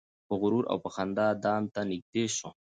په 0.27 0.33
غرور 0.41 0.63
او 0.71 0.77
په 0.83 0.89
خندا 0.95 1.27
دام 1.45 1.63
ته 1.73 1.81
نیژدې 1.89 2.25
سو 2.37 2.49